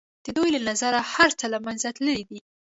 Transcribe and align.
د 0.25 0.27
دوی 0.37 0.49
له 0.55 0.61
نظره 0.69 0.99
هر 1.13 1.29
څه 1.39 1.45
له 1.53 1.59
منځه 1.65 1.89
تللي 1.97 2.21
دي. 2.29 2.39